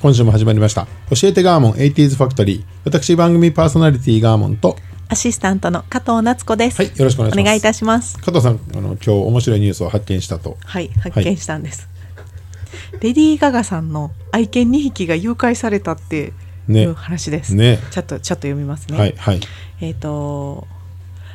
[0.00, 4.76] 今週も始まりました教えてガーモン 80s ファクトリー私番組パーソナリティガーモンと
[5.08, 6.82] アシスタントの加藤夏子です。
[6.82, 8.18] はいよろしくお願いしますお願いいたします。
[8.18, 11.88] 加藤さんあの今日面白いニュースを発見したとはい、発見したんです。
[13.00, 16.34] レディー・ガガさんの愛犬2匹が誘拐されたって
[16.68, 17.54] いねう話です。
[17.54, 18.98] ねちょっとちょっと読みますね。
[18.98, 19.40] はいはい
[19.80, 20.68] えっ、と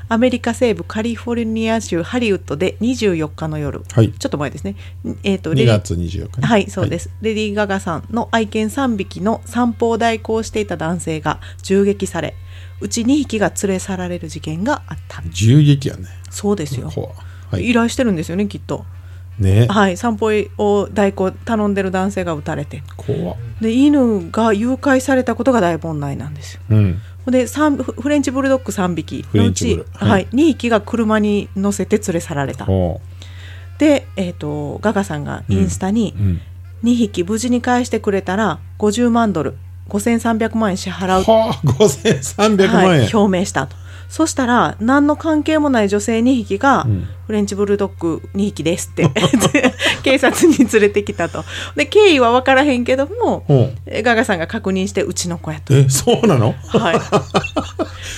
[0.10, 4.12] アメリカ西部カリフォルニア州ハリウッドで24日の夜、はい。
[4.12, 4.76] ちょっと前ですね。
[5.24, 6.48] えっ、と2レディ月24日ね。
[6.48, 12.36] はい、そうです、レディー・ガガさんの愛犬3匹の散歩を代行していた男性が銃撃され、
[12.82, 15.24] うち2匹が連れ去られる事件があった。
[15.30, 16.08] 銃撃やね。
[16.30, 16.90] そうですよ。
[16.94, 17.10] 怖。
[17.52, 17.70] はい。
[17.70, 18.86] 依頼してるんですよね、きっと。
[19.40, 19.68] ね。
[19.68, 22.84] はい、散歩を代行頼んでる男性が撃たれて。
[22.98, 23.36] 怖。
[23.62, 26.62] で犬が誘拐されたことが大問題なんですよ。
[26.70, 27.02] うん
[27.32, 29.26] で三フフレンチブルドッグ3匹。
[29.34, 32.66] のうちはいはい、2匹が車に乗せて連れ去られた。
[32.66, 33.02] ほ
[33.78, 36.42] で、えー、とガガさんがインスタにううん。
[36.84, 39.56] 2匹無事に返してくれたら50万ドル。
[39.90, 41.24] 5300万円支払う。
[41.24, 43.76] はあ5300万円、はい、表明したと
[44.10, 47.08] そしたら何の関係もない女性2匹が、ん。
[47.26, 49.10] フレンチブルドッグ2匹ですって。
[50.04, 51.46] 警察に連れてきたと。
[51.76, 53.46] で経緯は分からへんけども
[54.04, 56.54] ガガさんが確認してうちの子やと、えそうなの？
[56.68, 57.00] はい、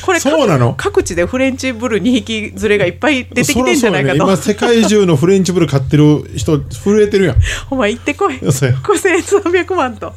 [0.01, 0.73] これ そうなの？
[0.75, 7.35] 各地でフレンチブル2匹連れがいっぱい出てきてんじゃないかと、ね今世界中のフレンチブル買ってる人震えてるやん。
[7.69, 8.39] お前行ってこい。
[8.51, 8.75] そうや。
[8.77, 10.13] 5300万と。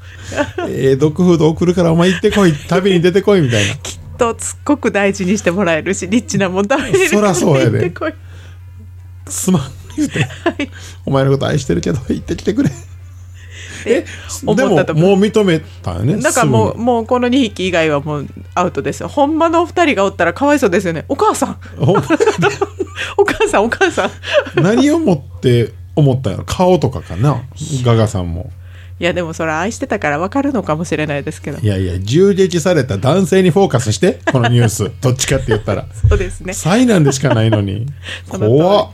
[0.69, 2.54] えー、ドッグフード送るからお前行ってこい。
[2.69, 3.75] 旅に出てこいみたいな
[4.19, 7.09] とすっごく大事にしてもらえるしリッチなもん食べれる。
[7.09, 7.91] そらそうやで。
[9.29, 9.62] すまん
[9.97, 10.27] 言うて、
[11.05, 12.71] お前のこと愛してるけど行ってきてくれ。
[13.87, 14.05] え
[14.43, 19.09] 思でもったともう認めたよねだからもうもうこの2匹以外はもうアウトですよ。
[19.09, 21.05] ほんまの2人がおったらかわいそうですよね。
[21.09, 21.59] お母さん。
[21.79, 21.95] お
[23.25, 24.11] 母さんお母さん
[24.61, 26.45] 何をもって思ったんやろ。
[26.45, 27.43] 顔とかかな。
[27.85, 28.50] ガガさんも
[29.00, 31.59] いやでもそれ愛してたから分かるのかもしれないですけど。
[31.59, 34.91] いやいや銃撃された男性にフォーカスしてこのニュース。
[35.00, 35.86] どっちかって言ったら。
[36.09, 37.87] そうですね、災難でしかないのに。
[38.28, 38.88] 怖っ。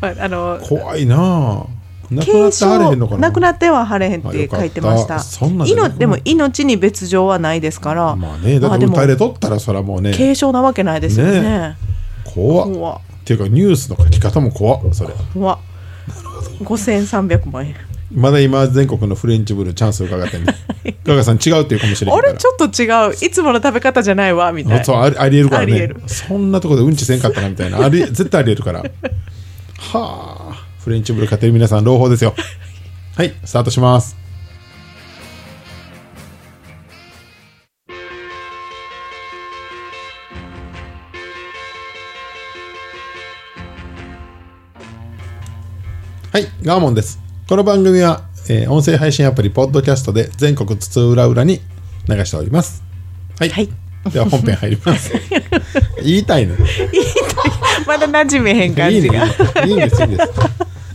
[0.00, 1.66] まあ、あの怖いなあ。
[2.10, 3.20] 亡くな軽ってはれへんのかな？
[3.28, 5.20] 亡くなってははれへんって書いてました。
[5.66, 8.16] 命でも命に別状はないですから。
[8.16, 10.12] まあねだって撃たれとったらそらもうね。
[10.12, 11.76] 軽症なわけないですよね。
[12.24, 12.98] 怖っ。
[12.98, 13.24] っ。
[13.24, 15.14] ていうかニュースの書き方も怖っそれ。
[15.34, 15.58] 怖っ。
[16.60, 17.74] 5300万円
[18.14, 20.54] まだ今全国のフレンチブルチャンス伺ってんね
[21.04, 22.30] ガガさん違うっていうかもしれへんから。
[22.30, 23.14] あれちょっと違う。
[23.26, 24.84] いつもの食べ方じゃないわみたいな。
[24.84, 25.90] そうありありえるからね。
[26.06, 27.84] そんなとこでうんちせんかったなみたいな。
[27.84, 28.80] あり絶対ありえるから。
[28.80, 28.84] は
[29.92, 30.66] あ。
[30.78, 32.34] フレンチブル買ってる皆さん朗報ですよ。
[33.16, 34.16] はいスタートします。
[46.32, 47.20] はいガーモンです
[47.52, 51.60] この番組は、えー音声配信アプリポッドキャストで全国津々浦々に
[52.08, 52.82] 流しております。
[53.38, 53.68] はい、はい。
[54.10, 55.12] では本編入ります。
[56.02, 56.56] 言いたいの。
[57.86, 59.02] まだ馴染めへん感いいね。
[59.02, 59.26] じが
[59.66, 60.22] いいんですいいんです。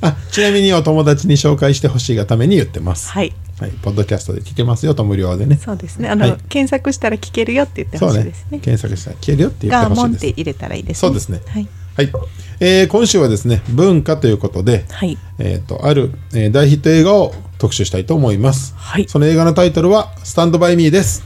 [0.02, 3.12] あちなみにお友達に紹介してほしいがために言ってます。
[3.12, 3.32] はい。
[3.60, 5.60] はい、ポッドキャストで聞けますよと無料でね。
[5.64, 6.10] そうですね。
[6.10, 6.38] あの、はい。
[6.50, 8.58] 検索したら聞けるよって言ってそうねほしいですね。
[8.58, 10.26] 検索したら聞けるよって言ってガーモンほしいです。
[10.26, 11.02] って入れたらいいですね。
[11.02, 11.40] そうですね。
[11.46, 11.68] はい、
[11.98, 12.12] はい、
[12.60, 15.18] えー今週はですね文化ということで、はい。
[15.40, 19.08] えっ、とある、えー大ヒット映画を特集したいと思います、はい。
[19.10, 21.24] その映画のタイトルは「スタンドバイミー」です。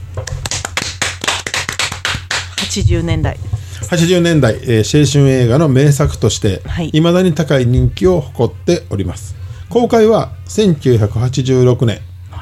[2.56, 3.36] 80年代。
[3.82, 6.88] 80年代、えー青春映画の名作として、はい。
[6.90, 9.36] いまだに高い人気を誇っております。
[9.68, 12.00] 公開は1986年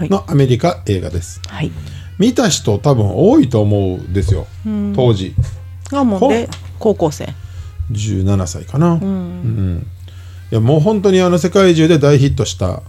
[0.09, 1.73] のアメリカ映画です、はい。
[2.17, 4.47] 見た人多分多いと思うんですよ。
[4.95, 5.35] 当時。
[5.89, 6.49] ガーモンで
[6.79, 7.35] 高校生
[7.91, 9.87] 17歳かな、うん。
[10.51, 12.83] いやもう本当にあの世界中で大ヒットした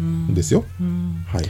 [0.00, 0.64] んですよ、
[1.28, 1.44] はい、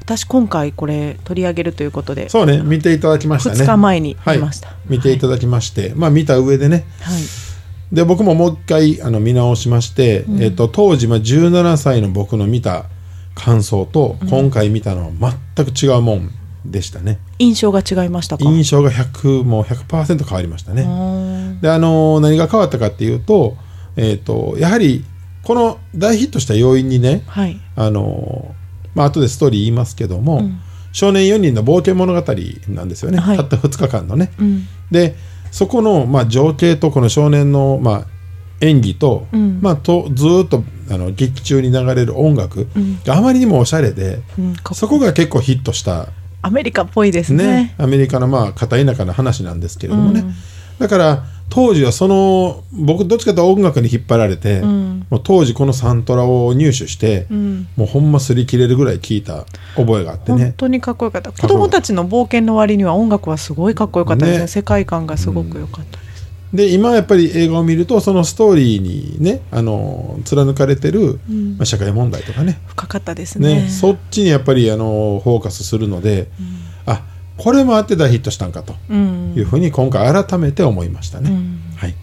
[0.00, 2.28] 私今回これ取り上げるということで。
[2.28, 2.62] そうね。
[2.62, 3.56] 見ていただきましたね。
[3.56, 4.38] 2日前にはい。
[4.38, 6.84] 見ました、見ていただきまして、まあ見た上でね。
[7.00, 7.22] はい。
[7.92, 12.86] で僕ももう一回あの見直しまして、えっと当時まあ17歳の僕の見た
[13.34, 16.30] 感想と、今回見たのは全く違うもん
[16.64, 17.18] でしたね。
[17.38, 18.44] 印象が違いましたか？
[18.44, 20.82] 印象が100もう100%変わりましたね。
[20.82, 21.60] うん。
[21.60, 23.56] であのー何が変わったかっていうと,、
[23.96, 25.04] えー、とやはり
[25.42, 27.60] この大ヒットした要因にねはい。
[27.76, 28.60] あのー
[28.96, 30.60] まあ後でストーリー言いますけども、うん。
[30.92, 32.34] 少年4人の冒険物語
[32.68, 33.36] なんですよね、はい。
[33.36, 34.66] たった2日間のね、うん。
[34.90, 35.14] で
[35.52, 38.04] そこの、まあ、情景とこの少年の、まあ、
[38.60, 39.60] 演技と,、うん。
[39.62, 43.00] まあ、とずーっとあの劇中に流れる音楽うん。
[43.04, 44.54] があまりにもおしゃれで、うん。
[44.56, 46.08] かそこが結構ヒットした
[46.42, 47.46] アメリカっぽいですね。
[47.46, 50.34] ねアメリカのまあ片田舎の話なんですけれどもね、うん。
[50.78, 55.06] だから当時はその僕どっちかというと音楽に引っ張られて、うん。
[55.10, 57.68] もう当時このサントラを入手して、うん。
[57.76, 59.44] もうほんま擦り切れるぐらい聴いた
[59.74, 60.44] 覚えがあってね。
[60.44, 61.32] 本当にかっこよかった。
[61.32, 64.42] 子供たちの冒険の割には音楽はすごいかっこよかったですね。
[64.42, 64.48] ね。
[64.48, 65.98] 世界観がすごく良かった。
[65.98, 66.09] です、
[66.52, 71.56] で今やっぱり映画を見るとそのストーリーにねあの貫かれてる、うん。
[71.56, 72.60] まあ、社会問題とかね。
[72.66, 73.62] 深かったですね。
[73.62, 76.28] ねそっちにやっぱりあのフォーカスするので、
[76.86, 77.04] あ
[77.36, 79.34] これもあって大ヒットしたんかとうん。
[79.36, 81.30] いうふうに今回改めて思いましたね。
[81.30, 81.60] うん。
[81.76, 81.94] はい、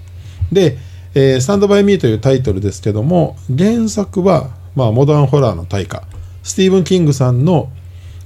[0.51, 0.77] で、
[1.13, 6.03] えースタンドバイミーというタイトルですけども原作は、まあ、モダンホラーの大家
[6.43, 7.69] スティーブン・キングさんの、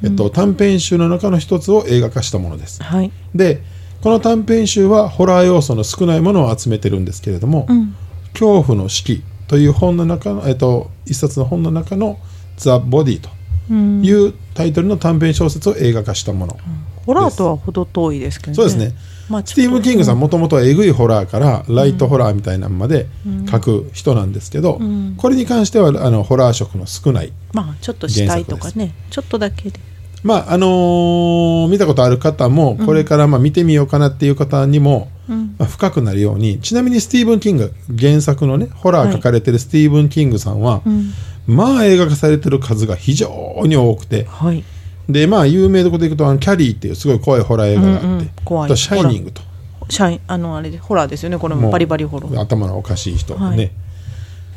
[0.03, 2.83] えっと短編集の中の一つを映画化したものです。
[2.83, 3.12] はい。
[3.33, 3.63] で
[4.01, 7.95] この短編集はホラー要素の少ないものを集めてるんですけれども「うん。
[8.33, 12.18] 恐怖の四季」という本の中の、えっと、一冊の本の中の
[12.57, 13.30] 「ザ・ボディ」と
[13.69, 14.03] うん。
[14.03, 16.57] いうタイトルの短編小説を映画化したもの、
[17.06, 18.56] ホラーとは程遠いですけどね。
[18.56, 18.95] そうですね。
[19.30, 23.07] まあスティーブン・キングさんもともとはえぐいホラーからライトホラーみたいなのまで
[23.50, 25.13] 書く人なんですけど、うん。
[25.15, 28.94] これに関してはあのホラー色の少ないまあちょっと死体とかね。
[29.09, 29.80] ちょっとだけで
[30.23, 35.56] まああのー見たことある方もこれからまあ見てみようかなっていう方にも、うん。
[35.57, 41.12] まあ、深くなるようにちなみにスティーブン・キング原作のねホラー書かれてるスティーブン・キングさんは、うん。
[41.47, 44.63] まあ映画化されてる数が非常に多くてはい。
[45.09, 48.29] でまあ有名どころでいくとあのキャリーっていうすごい怖いホラー映画があって、うんうん。
[48.45, 48.65] 怖い。
[48.65, 49.41] あとシャイニングと。
[49.89, 51.69] シャインあのあれでホラーですよねこれも。
[51.69, 52.39] バリバリホラー。
[52.39, 53.57] 頭のおかしい人、はい。
[53.57, 53.71] ね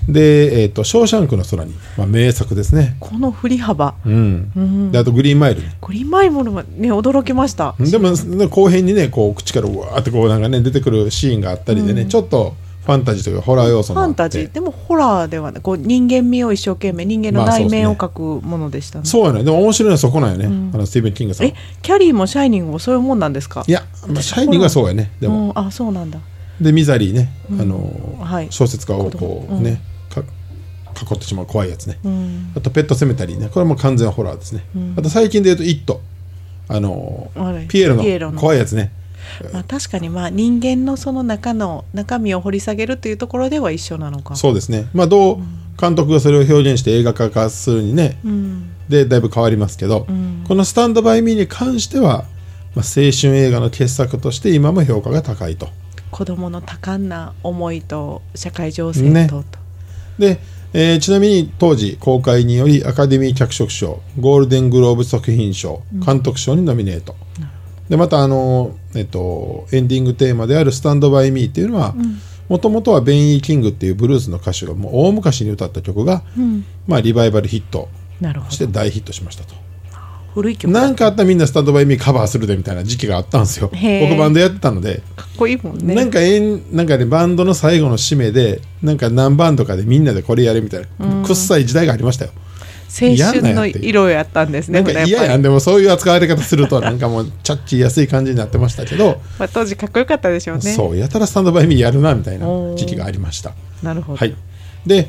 [0.09, 2.97] で、えーと「ショーシャンクの空に」まあ、名作ですね。
[3.01, 3.95] この振り幅。
[4.05, 4.93] うん、うん。
[4.93, 7.75] であと「グリーンマイルね」グリーンマイルもね驚きました。
[7.79, 12.09] でもね後編にねこう口からうわーってこうなんかね出てくるシーンがあったりでね、うん。
[12.09, 12.55] ちょっと
[12.85, 14.10] ファンタジーというかホラー要素もあって。
[14.10, 18.09] ファンタジーでもホラーではねこう人間味を一生懸命人間の内面を描
[18.41, 19.43] くものでしたね,、そうやね。
[19.43, 20.71] でも面白いのはそこなんよね、ん。
[20.75, 21.47] あのスティーブン・キングさん。
[21.47, 23.65] はえキャリーもシャイニングもそういうもんなんですか？
[23.67, 25.13] いや、まあ、シャイニングはそうやね。
[25.19, 26.19] でも、うん、あそうなんだ。
[26.61, 27.61] でミザリーね、うん。
[27.63, 28.49] あのはい。
[28.51, 29.79] 小説家を子こ供うね、か
[30.95, 32.53] 囲ってしまう怖いやつね、うん。
[32.57, 33.49] あとペットセメタリーね。
[33.53, 34.95] これも完全ホラーですね、うん。
[34.97, 36.01] あと最近で言うと「イット」
[36.69, 37.31] あの
[37.69, 38.93] ピエロの怖いやつね。
[39.53, 44.37] まあ、確かにまあ人間のその中の中身を掘り下げるというところでは一緒なのか。
[44.37, 44.87] そうですね。
[44.93, 45.39] まあどう
[45.81, 48.19] 監督がそれを表現して映画化化するにね。
[48.25, 48.71] うん。
[48.89, 50.45] でだいぶ変わりますけど、うん。
[50.47, 52.25] この「スタンド・バイ・ミー」に関しては、
[52.75, 55.69] まあ、青春映画の傑作として今も評価が高いと。
[56.11, 59.59] 子供の多感な思いと社会情勢ねと、と
[60.17, 60.39] で、
[60.77, 67.15] えーちなみに当時公開によりアカデミー脚色賞ゴールデングローブ作品賞監督賞にノミネート、
[67.89, 71.95] でまたあの、えっと、エンディングテーマである「スタンド・バイ・ミー」っていうのは
[72.49, 77.89] もともとはベン・イー・キングっていうブルースの歌手がもう大昔に歌った曲が、うん、まあ、リバイバルヒット
[78.51, 79.64] して大ヒットしましたと。
[80.35, 83.69] 古い曲なんかあったらみんな「スタンド・バイ・ミー」カバーするでみたいな時期があったんですよ。
[83.71, 85.95] 僕バンドやってたので、かっこいいもんね。
[85.95, 92.33] なんかえんなんかねバンドの最後の締めでなんか何番とかでみんなでこれやるみたいな、くっさい時代がありましたよ。
[93.01, 100.73] 青春の色やったんですねなんか嫌やんでもそういう扱われ方するとなんかもうチャッチー安い感じになってましたけど、 まあ、当時かっこよかったでしょうね。
[100.73, 103.53] そうやたらスタンドバイミーやるなみたいな時期がありました。
[103.83, 104.35] なるほど、はい、
[104.87, 105.09] で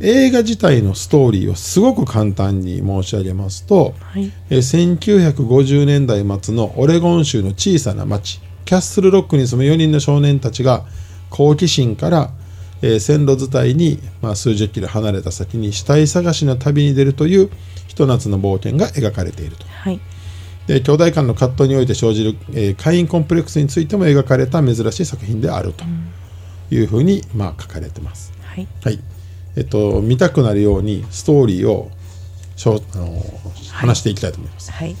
[0.00, 4.30] 映画自体のストーリーをすごく簡単に申し上げますと、はい。
[4.50, 10.84] えー1950年代末のオレゴン州の小さな町キャッスルロックに住む4人の少年たちが
[11.30, 12.30] 好奇心から、
[12.82, 17.50] えー線路伝いに、まあ、数十キロ離れた先に死体探しの旅に出るという
[17.88, 19.64] ひと夏の冒険が描かれていると。
[19.66, 20.00] はい。
[20.66, 25.84] で兄弟間の葛藤において生じる、えー会員コンプレックスについても描かれた珍しい作品であると
[26.70, 28.34] いうふうに、まあ、書かれてます。
[28.44, 28.68] はい。
[28.82, 29.15] はい
[29.56, 31.90] えっと、見たくなるようにストーリーを
[32.56, 33.22] しょあの
[33.72, 34.70] 話していきたいと思います。
[34.72, 34.96] はい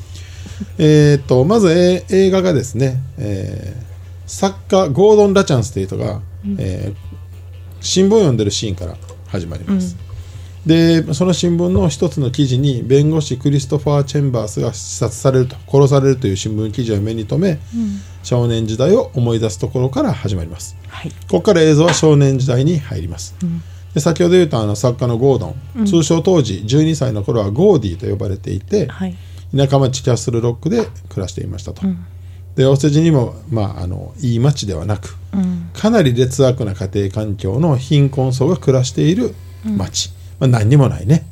[0.78, 3.86] えーっとまず、えー映画がですね、えー
[4.26, 6.20] 作家ゴードン・ラチャンスという人が、
[6.58, 7.06] えー
[7.80, 8.96] 新聞を読んでるシーンから
[9.28, 9.96] 始まります。
[10.64, 17.60] でその新聞の一つの記事に弁護士クリストファー・チェンバースが刺殺されると殺されるという新聞記事を目に留め、
[18.24, 20.76] 少年時代を思い出すところから始まります。
[20.88, 23.36] はいここから映像は少年時代に入ります。
[23.96, 29.16] で先ほど言ったあの作家のゴードン、通称当時12歳の頃はゴーディと呼ばれていて、はい。
[29.56, 31.80] 田舎町キャッスルロックで暮らしていましたと。
[32.56, 35.16] でお世辞にも、まあ、あのいい町ではなく、
[35.72, 39.34] かなり劣悪な家庭環境の貧困層が暮らしている
[39.64, 40.10] 町、
[40.40, 41.24] まあ、何にもないね。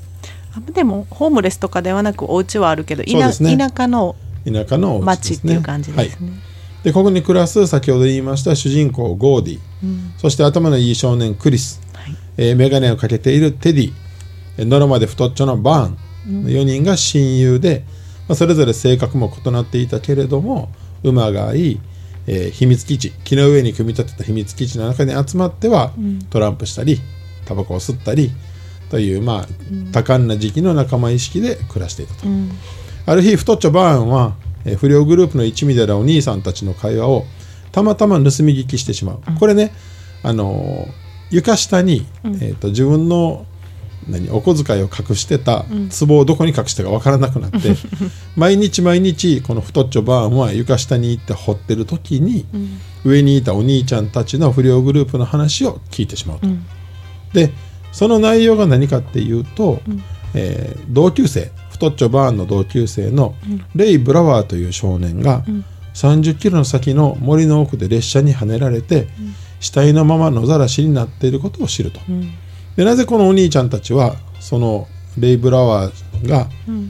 [0.56, 3.12] あでもホームレスとかではなくお家はあるけど、ね。
[3.12, 3.30] 田
[3.76, 4.16] 舎の
[4.50, 6.28] 田舎の町っていう感じですね。
[6.30, 6.38] はい、
[6.85, 9.59] でここに暮らす先ほど言いました主人公ゴーディ、
[10.16, 11.84] そして頭のいい少年クリス、はい
[12.37, 13.93] えー、眼鏡をかけているテディ
[14.59, 17.85] えーノロまで太っちょのバーン、4人が親友で、
[18.29, 20.71] まあ、それぞれ性格も異なっていたけれども
[21.03, 21.81] 馬が合い、
[22.26, 25.93] えー秘密基地木の上に組み立てた秘密基地の中に集まっては、
[26.31, 26.99] トランプしたり
[27.45, 28.31] タバコを吸ったり
[28.91, 29.47] という、まあ、
[29.93, 32.26] 多感な時期の仲間意識で暮らしていたと。
[33.07, 37.26] ある日太っちょバーンは、えー不良グループの一味であるお兄さんたちの会話を
[37.71, 39.73] たまたま盗み聞きしてしまう、これね、
[40.23, 41.04] あのー
[41.35, 43.45] 床下に、えー、と自分の
[44.09, 45.64] 何お小遣いを隠してた
[45.99, 47.75] 壺をどこに隠したかわからなくなって、
[48.37, 52.45] 毎日毎日この太っちょバーンは床下に行って掘ってる時に、
[53.05, 56.47] 上にいたお兄ちゃんたちの不良グループの話を聞いてしまうと。
[57.33, 57.53] で
[57.93, 59.81] その内容が何かっていうと、
[60.35, 63.35] えー同級生太っちょバーンの同級生の
[63.75, 65.45] レイ・ブラワーという少年が、
[65.95, 69.09] 30キロの先の森の奥で列車にはねられて、
[69.61, 72.01] 死体のまま野ざらしになっていることを知ると。
[72.77, 76.49] でなぜこのお兄ちゃんたちはそのレイ・ブラワーが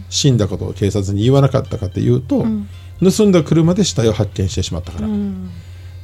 [0.08, 2.46] 死んだことを警察に言わなかったかというと、
[3.02, 5.08] 盗んだ車で死体を発見してしまったから。
[5.08, 5.10] っ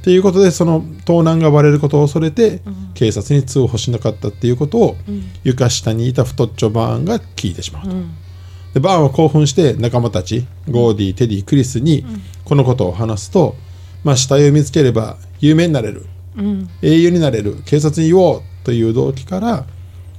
[0.02, 2.60] ていうことでその盗難がバレることを恐れて、
[2.94, 4.96] 警察に通報しなかったっていうことを、
[5.44, 7.94] 床下にいた太っちょバーンが聞いてしまうと。
[8.74, 12.04] でバーンは興奮して仲間たちゴーディテディクリスに
[12.44, 13.56] このことを話すと、
[14.04, 16.06] まあ、死体を見つければ有名になれる、
[16.82, 19.66] 英雄になれる警察に言おうという動機から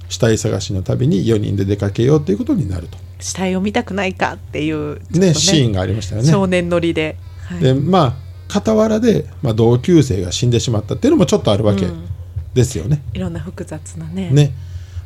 [0.10, 6.30] 死体探しの旅に4人で出かけようということになると、死体を見たくないかっていうちょっとねシーンがありましたよね。
[6.30, 7.60] 少年乗りで、はい。
[7.60, 8.13] でまあ
[8.51, 11.88] 傍らで、まあ、同級生が死んでしまったっていうのもちょっとあるわけ
[12.53, 13.01] ですよね。
[13.13, 14.30] いろんな複雑なね。
[14.32, 14.51] ね。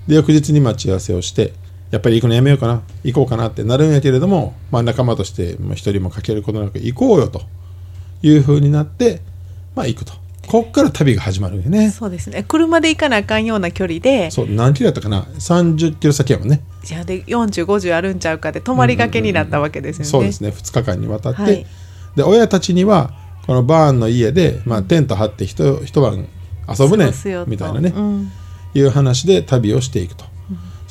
[0.07, 1.53] で翌日に待ち合わせをして
[1.91, 7.43] やっぱり行くのやめようかな行こうかなってなるんやけれども、まあ、仲間としてまあ一人もかけることなく行こうよと
[8.23, 9.21] いうふうになって、
[9.75, 10.13] まあ、行くと
[10.47, 11.89] こっから旅が始まるんよね。
[11.91, 12.43] そうですね。
[12.47, 14.31] 車で行かなあかんような距離で。
[14.31, 16.61] そう何キロやったかな？30キロ先やもんね。
[16.83, 20.49] じゃあで4050あるんちゃうかで泊まりがけになったわけですよね、そうですね。
[20.49, 21.65] 2日間にわたって、はい。
[22.15, 23.13] で親たちには
[23.45, 26.27] このバーンの家で、まあ、テント張って一一晩
[26.67, 27.11] 遊ぶね
[27.47, 28.31] みたいなね、うん。
[28.73, 30.25] いう話で旅をしていくと、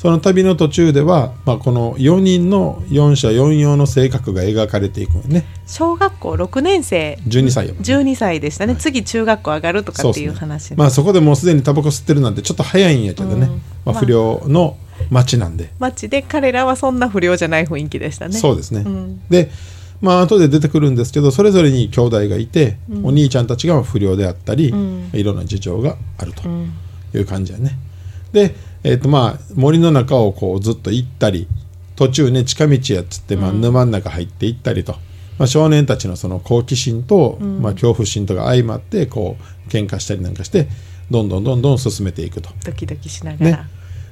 [0.05, 5.45] その旅の途中では、まあ、この4人の4者4様の性格が描かれていくんよね。
[5.65, 7.17] 小学校6年生。
[7.27, 10.47] 12歳やもんね12歳でしたね、次中学校上がるとかっていうそうっすね。
[10.47, 13.61] 話まあそこでもうすでにタバコ吸ってるなんてちょっと早いんやけどね、うん。
[13.83, 14.77] まあ、不良の
[15.09, 18.37] 町なんで、街で彼らはそんな不良じゃない雰囲気でしたね。
[18.37, 19.19] そうですね、ん。
[19.27, 19.49] で
[20.01, 25.09] まあ後で出てくるんですけどそれぞれに兄弟がいて、お兄ちゃんたちが不良であったり、ん。
[25.13, 26.71] いろんな事情があるとん。
[27.15, 27.79] いう感じやね、
[28.33, 28.53] で、
[28.87, 31.47] えーとまあ、森の中をこうずっと行ったり
[31.95, 34.93] 途中ね近道やっつって、まあ、沼の中入っていったりと、
[35.39, 40.67] まあ、少年たちのその好奇心と、まあ、恐怖心とか相まってこう喧嘩したりなんかして
[41.09, 42.51] どんどんどんどん進めていくと。
[42.63, 43.69] ドキドキしながら、ね、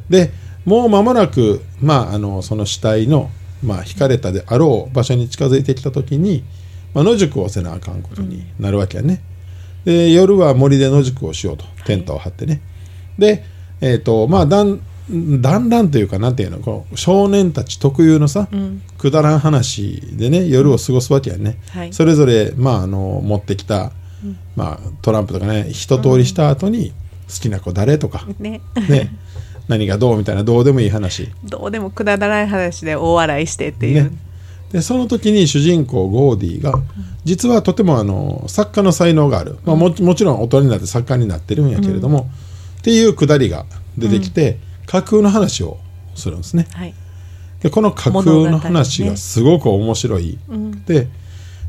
[0.09, 0.31] で
[0.65, 3.29] もう間もなく、まあ、あのその死体の、
[3.63, 6.43] まあ、引かれたであろう場所に近づいてきた時に、
[6.95, 9.21] まあ、野宿をせなあかんことになるわけやね。
[9.85, 11.65] で夜は森で野宿をしようと。
[11.85, 12.61] テントを張ってね。
[13.19, 13.52] で、
[13.83, 14.79] えーとまあ、だん
[15.41, 18.47] だんだんというかなんていうのこう少年たち特有のさ、
[18.97, 21.59] くだらん話でね夜を過ごすわけやね。
[21.71, 21.93] はい。
[21.93, 23.91] それぞれ、まあ、あの持ってきた、
[24.55, 26.91] まあ、トランプとかね一通りした後に
[27.27, 28.25] 好きな子誰とか。
[28.39, 28.61] ね。
[28.87, 29.11] ね、
[29.67, 34.11] 何がどうみたいなどうでもいい話、どうでもくだらない話で大笑いしてっていう、ね、
[34.71, 36.79] でその時に主人公ゴーディが
[37.25, 42.29] 実はとてもあの作家の才能がある、まあ、ももちろん大人になって作家になってるんやけれども、
[42.83, 43.65] っていうくだりが
[43.97, 45.77] 出てきて、架空の話を
[46.15, 46.67] するんですね。
[46.73, 46.93] はい。
[47.61, 50.37] でこの架空の話がすごく面白い、
[50.85, 51.07] で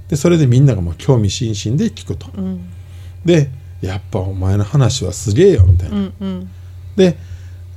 [0.08, 2.26] でそれでみんながもう興味津々で聞くと。
[3.24, 3.48] で
[3.80, 5.96] やっぱお前の話はすげえよみたいな。
[5.98, 6.50] うんうん。
[6.96, 7.16] で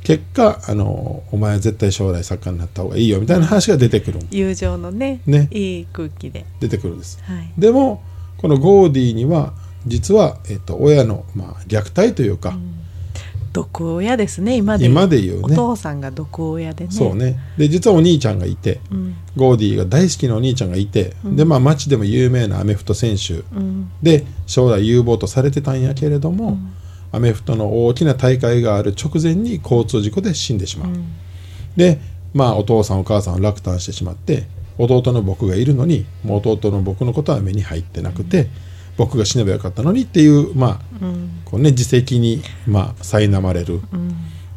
[0.04, 4.20] 結果あのお前は絶対将来作家になった方がいいよみたいな話が出てくる。
[4.32, 5.48] 友情のねね。
[5.52, 7.20] いい空気で、出てくるんです。
[7.22, 8.02] はい、でも
[8.40, 9.54] このゴーディには
[9.88, 12.58] 実は、えっと、親の、まあ、虐待というか、
[13.58, 14.56] 毒親ですね。
[14.56, 15.42] 今で今で言うね。
[15.42, 16.92] お父さんが毒親でね。
[16.92, 17.40] そうね。
[17.58, 19.16] で実はお兄ちゃんがいて、うん。
[19.36, 23.34] ゴーディが大好きなお兄ちゃんがいて、でまあ町でも有名なアメフト選手。
[23.34, 23.90] うん。
[24.04, 26.60] で将来有望とされてたんやけれども、
[27.12, 30.92] アメフトの大きな大会がある直前に交通事故で死んでしまう、
[31.76, 32.00] で
[32.36, 34.46] まあお父さんお母さんは落胆してしまって
[34.78, 38.50] 弟の僕がいるのにもう弟の僕のことは目に入ってなくて、
[38.98, 40.82] 僕が死ねばよかったのにっていうまあ、
[41.46, 43.80] こうね自責にまあ苛まれる、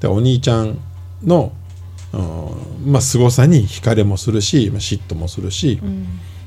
[0.01, 0.79] でお兄ちゃん
[1.23, 1.53] の、
[2.13, 5.81] うんまあ凄さに惹かれもするし、まあ、嫉妬もするし、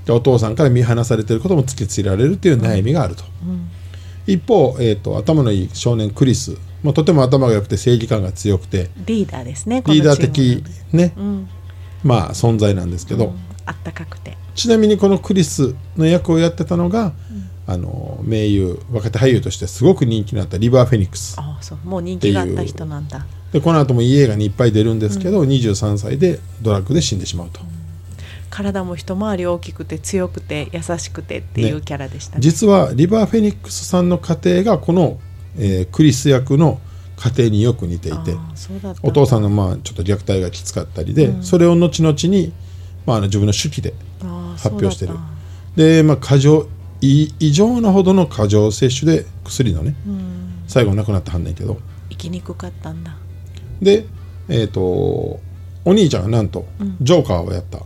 [0.06, 3.24] でお父さんから見放されてることも突きつけられるっていう悩みがあると。
[4.26, 11.14] 一方、えー、と頭のいい少年クリス、まあ、とても頭が良くて正義感が強くてリーダーですねリーダー的ね、
[12.04, 13.34] まあ存在なんですけど、
[13.66, 14.38] あったかくて。
[14.56, 17.14] ちなみにこのクリスの役をやってたのが、
[17.66, 21.36] あの名優若手俳優としてすごく人気のあったリバー・フェニックス。
[21.40, 21.78] ああそう。
[21.88, 23.26] もう人気があった人なんだ。
[23.54, 27.62] でこの後もいい映画にいっぱい出るんですけど、23歳でドラッグで死んでしまうと、
[28.50, 31.82] 体も一回り大きくて強くて優しくてっていうね。
[31.82, 32.42] キャラでしたね。
[32.42, 35.20] 実はリバー・フェニックスさんの家庭がこの、
[35.58, 36.82] えークリス役の
[37.16, 38.36] 家庭によく似ていて
[39.04, 42.52] お父さんのまあちょっと虐待がきつかったりで、それを後々に、
[43.06, 43.94] まあ、あの自分の手記で
[44.58, 45.14] 発表してる。
[45.76, 46.66] で、まあ、過剰い
[47.04, 49.96] 異常なほどの過剰摂取で薬のね、
[50.68, 51.78] 最後亡くなってはんねんけど。
[52.10, 53.16] 生きにくかったんだ。
[53.82, 54.06] で
[54.48, 55.42] えっ、とお
[55.86, 56.66] 兄ちゃんがなんと、
[57.02, 57.80] ジョーカーをやった。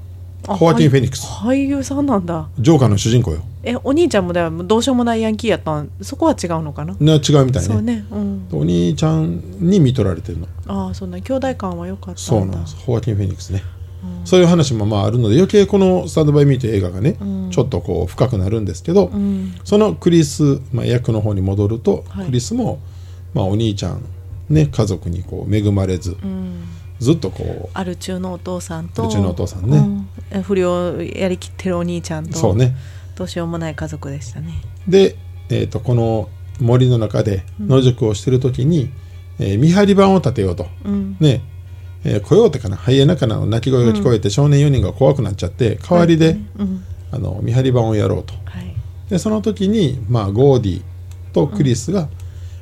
[0.48, 1.26] あホワキン・フェニックス。
[1.26, 2.48] 俳優さんなんだ。
[2.60, 3.44] ジョーカーの主人公よ。
[3.64, 5.90] えお兄ちゃんもでもどうしようもないヤンキーやったん。
[6.02, 6.96] そこは違うのかな？
[7.00, 7.98] ね違うみたいそうね。
[7.98, 8.48] ねうん。
[8.54, 10.48] お兄ちゃんに見取られてるの。
[10.68, 12.22] ああそんな兄弟感は良かったんだ。
[12.22, 12.76] そうなんです。
[12.78, 13.64] ホワキン・フェニックスね、
[14.26, 17.18] そういう話もまああるので余計この「スタンド・バイ・ミー」という映画がね、
[17.52, 19.56] ちょっとこう深くなるんですけど、うん。
[19.64, 22.26] そのクリス、まあ、役の方に戻ると、はい。
[22.26, 22.80] クリスも、
[23.34, 24.04] まあ、お兄ちゃん、
[24.50, 26.64] ね、家族にこう恵まれず、うん。
[27.00, 30.42] ずっとこアル中のお父さんとアル中のお父さんね。
[30.44, 32.76] 不良やりきってるお兄ちゃんとうそうね。
[33.16, 34.62] どうしようもない家族でしたね。
[34.88, 35.16] で、
[35.50, 38.92] えー、とこの森の中で野宿をしてる時に、
[39.40, 41.18] えー見張り板を立てようと、うん。
[41.20, 41.42] ね
[42.04, 42.78] えーコヨーテかな？
[42.78, 43.38] ハイエナかな？
[43.38, 46.84] の鳴き声が聞こえて、少年4人が怖くなっちゃって代わりで、うん。
[47.10, 48.34] あの見張り板をやろうと。
[48.46, 48.76] はい。
[49.10, 50.82] でその時に、まあ、ゴーディ
[51.32, 52.10] とクリスが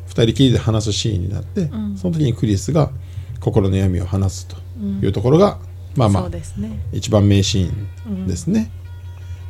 [0.09, 1.67] 2人きりで話すシーンになって、
[1.97, 2.91] その時にクリスが
[3.39, 4.55] 心の闇を話すと
[5.03, 5.57] いうところが、
[5.95, 6.29] まあまあ
[6.91, 8.69] 一番名シーンですね、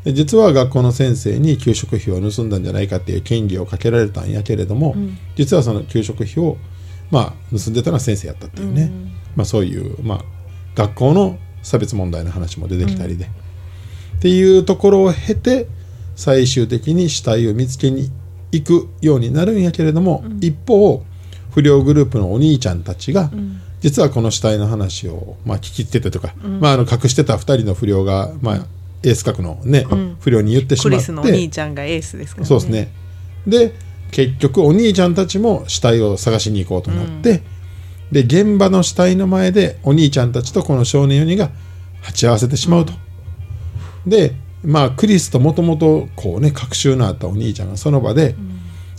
[0.05, 4.95] で実は学校の先生に給食費を盗んだんじゃないかっていう嫌疑をかけられたんやけれども、
[5.35, 6.55] 実はその給食費を、
[7.11, 8.91] まあ、盗んでたのは先生やったっていうね、
[9.35, 10.19] まあ、そういう、まあ、
[10.75, 13.27] 学校の差別問題の話も出てきたりで、っ
[14.19, 15.67] ていうところを経て
[16.15, 18.11] 最終的に死体を見つけに
[18.51, 21.03] 行くようになるんやけれども、一方
[21.51, 23.31] 不良グループのお兄ちゃんたちが、
[23.81, 28.65] 実はこの死体の話を、まあ、聞きつけてとか、まあ、あの隠してた2人の不良が、まあ、
[29.03, 29.85] エース格の、ね
[30.19, 31.11] 不良に言ってしまって。
[31.11, 32.47] お兄ちゃんがエースですからね。
[32.47, 32.91] そうですね。
[33.45, 33.73] で
[34.11, 37.41] 結局お兄ちゃんたちも死体を探しに行こうとなって、
[38.11, 41.49] で現場の死体の前でお兄ちゃんたちとこの少年4人が
[42.01, 42.93] 鉢合わせてしまうと、
[44.05, 48.35] でまあクリスともともとこうね隔週のあったお兄ちゃんがその場で、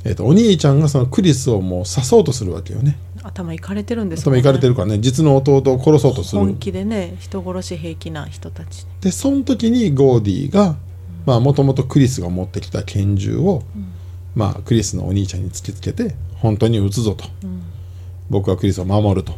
[0.04, 2.98] えっとお兄ちゃんがそのクリスをもう刺そうとするわけよね。
[3.22, 4.98] 頭いかれてるんです頭いかれてるるからね。
[5.00, 6.42] 実の弟を殺そうとする。
[6.42, 10.76] 本気でね人殺し平気な人たちでその時にゴーディが
[11.40, 13.64] もともとクリスが持ってきた拳銃を、
[14.36, 17.24] まあ、クリスのお兄ちゃんに突きつけて本当に撃つぞと、
[18.30, 19.34] 僕はクリスを守ると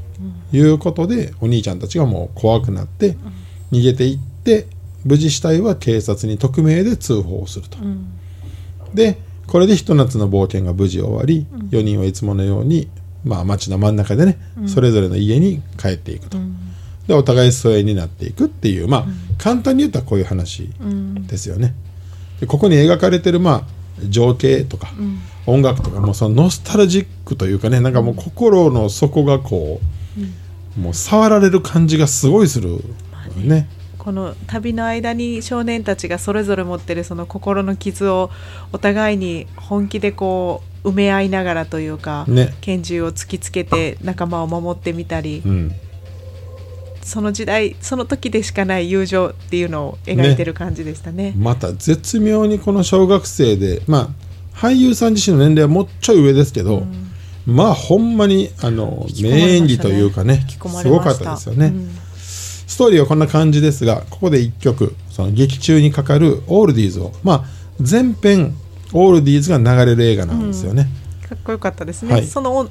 [0.53, 3.17] いうことで、お兄ちゃんたちがもう怖くなって
[3.71, 4.67] 逃げていって
[5.05, 7.79] 無事死体は警察に匿名で通報をすると。
[8.95, 12.89] でこれでひと夏の冒険が無事終わり、4人はいつものように、
[13.25, 16.39] まあ、街の真ん中でね、それぞれの家に帰っていくと。
[17.07, 19.07] でお互い疎遠になっていくっていうまあ、
[19.39, 20.71] 簡単に言ったらこういう話
[21.27, 21.75] ですよね。
[22.41, 23.63] でここに描かれてるまあ
[24.09, 24.93] 情景とか、
[25.49, 29.81] 音楽とかもうそのノスタルジックというかねなんかもう心の底がこ
[30.77, 32.81] う、もう触られる感じがすごいする、
[33.37, 33.69] ね。
[33.97, 38.31] この旅の間に少年たちがそれぞれ持ってるその心の傷を
[38.73, 42.55] お互いに本気でこう埋め合いながらというか、ね。
[42.61, 45.73] 拳銃を突きつけて仲間を守ってみたり、うん、
[47.03, 51.33] その時代その時でしかない友情っていうのを描いてる感じでしたね。
[51.37, 54.28] また絶妙にこの小学生でまあ
[54.61, 56.83] 俳優さん自身の年齢はもうちょい上ですけど、
[57.47, 59.23] まあほんまにあのね。
[59.23, 61.67] 名演技というかねすれごかったですよね。
[61.67, 61.91] うん。
[62.17, 67.45] ストーリーはこんな感じですがここで1曲その劇中にかかるオールディーズをまあ
[67.81, 68.55] 全編
[68.93, 70.89] オールディーズが流れる映画なんですよね、
[71.29, 72.27] かっこよかったですね、はい。
[72.27, 72.71] その温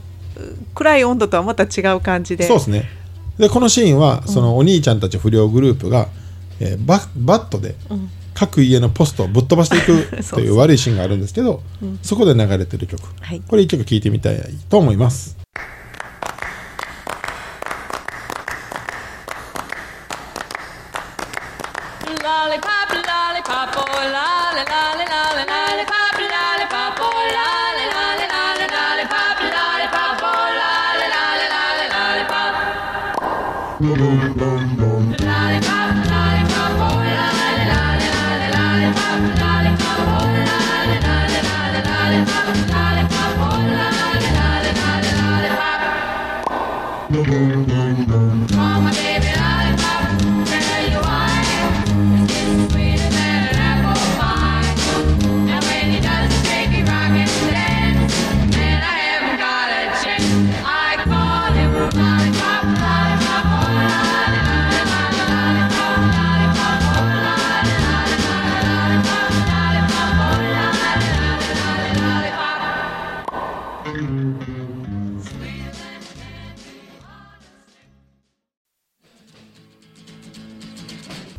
[0.75, 2.45] 暗い温度とはまた違う感じで。
[2.47, 2.89] そうですね。
[3.37, 6.09] でこのシーンはそのお兄ちゃんたち不良グループが、
[6.59, 7.75] えーババットで
[8.37, 11.63] 各家のポストをぶっ飛ばしていく という悪いシーンがあるんですけど
[12.03, 13.41] そこで流れてる曲、はい。
[13.47, 15.35] これ1曲聴いてみたいと思います。
[22.27, 24.57] Lollipop, lollipop, oh, lolly,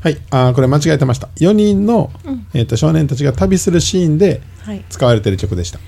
[0.09, 0.19] はい。
[0.31, 1.29] あーこれ間違えてました。
[1.37, 2.11] 4人の、
[2.55, 4.83] えー、と少年たちが旅するシーンではい。
[4.89, 5.79] 使われてる曲でした。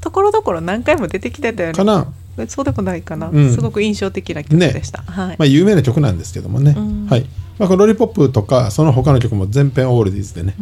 [0.00, 1.74] ところどころ何回も出てきてたよね。
[1.74, 2.12] かな、
[2.48, 3.52] そうでもないかな、うん。
[3.52, 7.06] すごく印象的な曲でした、はい、まあ、有名な曲なんですけどもね、ん。
[7.06, 7.26] はい。
[7.58, 10.56] まあ、このロリポップとかその他の曲も全編オールディーズでね、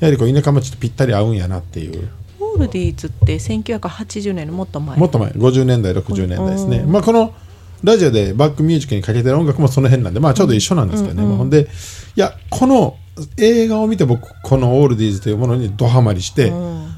[0.00, 2.08] やはりこう田舎町とぴったり合うんやなっていう。
[2.40, 4.98] オールディーズって1980年のもっと前。
[4.98, 5.30] もっと前。
[5.30, 6.92] 50年代60年代ですね、うん。
[6.92, 7.32] まあ、この
[7.82, 11.68] ラジオでバックミュージックにかけてる音楽もその辺なんで、まあ、ちょうど一緒なんですけどね、まあほんで
[12.16, 12.96] いやこの
[13.36, 16.50] 映画を見て僕このオールディーズというものにドハマりして、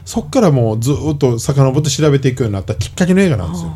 [0.05, 3.73] そっからもうずっと遡って調べていくようになったきっかけの映画なんですよ。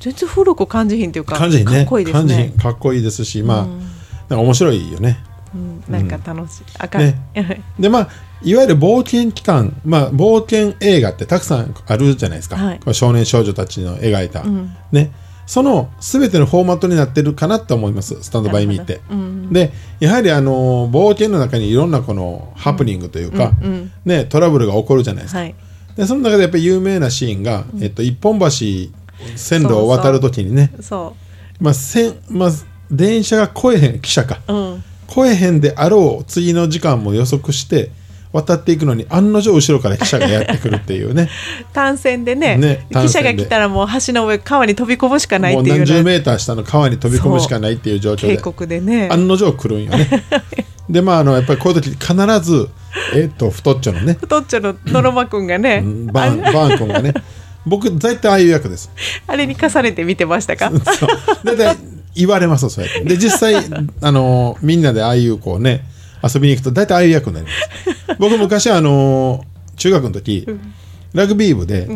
[0.00, 1.74] 全然古く感じひんっていうか感じひんね。
[1.74, 2.52] かっこいいですね。
[2.58, 3.76] かっこいいですしまあ、なん
[4.28, 5.18] か面白いよね。
[5.54, 8.08] うん、なんか楽しい、明るい、でまあ
[8.42, 12.80] いわゆる冒険期間、まあ、冒険映画ってたくさんあるじゃないですか、はい。
[12.94, 14.74] 少年少女たちの描いた、ん。
[14.92, 15.12] ね
[15.46, 18.22] その全てのフォーマットになってるかなと思います。
[18.22, 19.00] スタンドバイミーって。
[19.10, 23.92] うんでやはりあの冒険の中にいろんなこのハプニングというか、うんうん。
[24.04, 25.40] ね、トラブルが起こるじゃないですか。
[25.40, 25.54] はい。
[25.96, 28.48] でその中でやっぱり有名なシーンが、えっと、一本橋
[29.36, 31.14] 線路を渡るときにねそ
[31.60, 32.50] まあせんまあ、
[32.90, 34.40] 電車が来えへん汽車か。
[34.48, 34.84] ううん。
[35.06, 37.90] 来えへんであろう次の時間も予測して
[38.32, 41.28] 渡っていくのに案の定後ろから汽車がやってくるっていうね。
[41.72, 45.76] 単線でねね単汽車が来たらもう橋の上川に飛び込むしかないもうっていう。
[45.78, 49.08] ような何十メーター下の川に飛び込むしかないっていう状況渓で谷でね。
[49.10, 50.08] 案の定来るんよね。
[50.88, 52.68] でまああのやっぱりこういう時必ず
[53.14, 54.16] えっと太っちょのね。
[54.20, 57.14] 太っちょののろまくんがね、バーンバーン君がね。
[57.64, 58.90] 僕大体ああいう役です。
[59.26, 60.72] あれに重ねて見てましたか？
[60.98, 61.08] そう。
[61.44, 61.76] 大体
[62.14, 63.04] 言われますそうやって。
[63.04, 63.56] で実際
[64.00, 65.84] あのみんなでああいうこうね
[66.22, 68.16] 遊びに行くと大体ああいう役になります。
[68.18, 69.44] 僕昔あの
[69.76, 70.46] 中学の時、
[71.12, 71.88] ラグビー部で、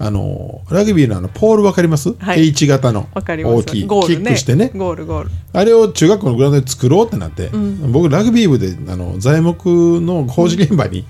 [0.00, 2.48] あのラグビーのあのポール分かります、はい。
[2.48, 3.22] H 型の大
[3.62, 3.82] きい。
[3.82, 3.88] ね。
[3.88, 4.70] キックしてね。
[4.74, 5.30] ゴールゴール。
[5.52, 7.50] あれを中学校のグラウンドで作ろうってなって、
[7.90, 11.04] 僕ラグビー部であの材木の工事現場に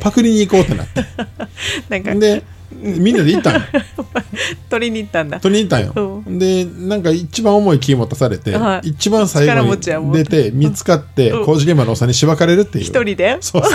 [0.00, 1.04] パクリに行こうってなって、
[1.88, 2.42] なんかで
[2.80, 3.54] みんなで行ったん？
[3.54, 3.60] よ
[4.70, 5.40] 取りに行ったんだ。
[5.40, 8.88] 取りに行ったんよ、でなんか一番重い木持たされて、はい。
[8.88, 11.44] 一番最力後に出て見つかって、うん。
[11.44, 12.84] 工事現場のおっさんにしばかれるっていう。
[12.84, 13.36] 一人で？
[13.40, 13.72] そうそう。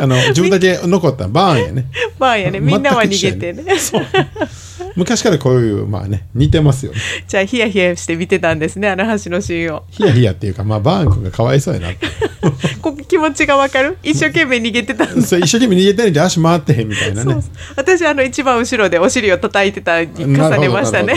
[0.00, 1.86] あの自分だけ残ったバーンやね。
[2.18, 2.60] まあ やね。
[2.60, 3.78] みんなは逃げてね。
[3.78, 4.02] そう
[4.96, 6.98] 昔からこういうまあね似てますよね。
[7.26, 9.84] じゃあヒヤヒヤして見てたんですねあの橋のシーンを。
[9.90, 12.06] ヒヤヒヤっていうかまあバーン君がかわいそうやなって。
[12.80, 13.98] こ気持ちがわかる？
[14.02, 15.22] 一生懸命逃げてたんだ。
[15.26, 17.36] それ一生懸命逃げてるんで足回ってへんみたいなね。
[17.76, 21.14] 私あの一番後ろでお尻を叩いてたに重ねましたね。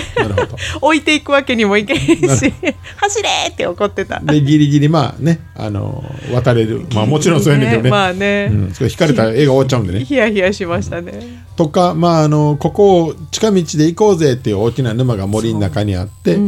[0.81, 2.53] 置いていくわけにもいけへんし
[2.97, 4.19] 走れって怒ってた。
[4.19, 6.85] でギリギリまあねあの渡れる。
[6.93, 7.89] まあもちろんそうやねんけどね。
[7.89, 10.03] まあね、うん、それ引かれたら映画終わっちゃうんでね。
[10.03, 11.43] ヒヤヒヤしましたね。
[11.55, 16.39] とか、まあ、あのここを近道で行こうぜっていう大きな沼が森の中にあって、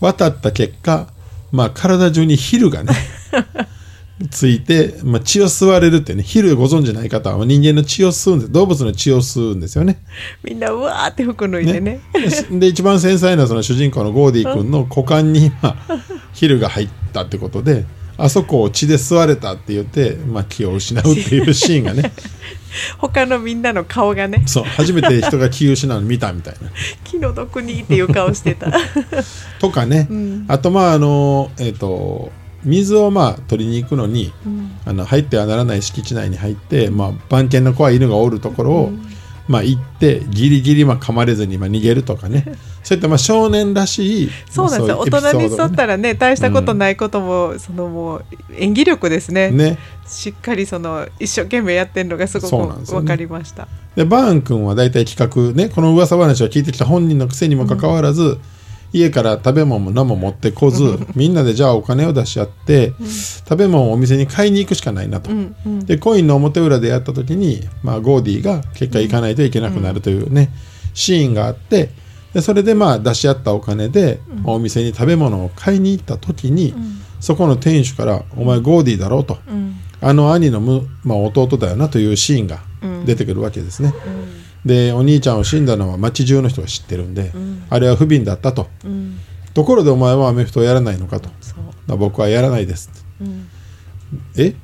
[0.00, 1.08] 渡った結果、
[1.52, 2.92] まあ、体中にヒルがね
[4.30, 8.52] ついて、まあ、血を吸われるってねヒルご存じない方は人間の血を吸うんです。
[8.52, 10.02] 動物の血を吸うんですよね。
[10.42, 12.00] みんなうわーって服脱いでね。
[12.50, 15.98] でで一番繊細なその主人公のゴーディ君の 股間に、まあ、
[16.32, 17.84] ヒルが入ったってことで
[18.16, 22.12] あそこを血で吸われたって言って、まあ、気を失うっていうシーンがね
[22.98, 24.42] 他のみんなの顔がね。
[24.46, 24.64] そう。
[24.64, 26.70] 初めて人が気を失うの見たみたいな。
[27.04, 28.72] 気の毒にっていう顔してた。
[29.60, 30.08] とかね、
[30.48, 32.32] あとまああのえっ、と
[32.64, 34.32] 水をまあ取りに行くのに、
[34.84, 38.92] あの入ってはならない敷地内に入って、まあ、番犬の怖い犬がおるところを、
[39.48, 42.44] まあ、行ってギリギリまあ噛まれずにまあ逃げるとかね。
[42.84, 44.90] そういったまあ少年らしいそうなんです。
[44.90, 48.24] よ大まあそういうエピソード人に沿ったらね大したことないことも、そのもう
[48.56, 49.50] 演技力ですね。
[49.50, 49.78] ね。
[50.06, 58.38] しっかりその一生懸命やってるのがすごそうなんです分かりました、でバーン君は大体企画ねこの噂話を聞いてきた本人のくせにもかかわらず、
[58.92, 62.92] 家から食べ物も何も持ってこずみんなでじゃあお金を出し合って、
[63.48, 65.30] 食べ物をお店に買いに行くしかないなと。
[65.30, 65.86] うんうん。
[65.86, 70.50] でコインの表裏でやった時に、まあ、ゴーディが結果行かないといけなくなるというね、
[70.94, 71.90] シーンがあって
[72.34, 76.74] でそれでまあ出し合ったお金で、お店に食べ物を買いに行った時に、
[77.20, 79.76] そこの店主から「お前ゴーディだろ」と、うん。
[80.00, 82.60] あの兄のむ、まあ、弟だよなというシーンが
[83.04, 83.92] 出てくるわけですね。
[84.68, 87.32] でお兄ちゃんを死んだのは町中の人が知ってるんで、
[87.70, 88.68] あれは不憫だったと。
[88.84, 89.18] うん。
[89.54, 91.28] ところでお前はアメフトをやらないのかと。
[91.96, 93.24] 僕はやらないですって。
[93.24, 93.48] うん。
[94.36, 94.54] え？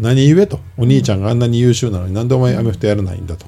[0.00, 0.58] 何故と？
[0.76, 3.46] お兄ちゃんがあんなに優秀なのになんでお前アメフトやらないんだと。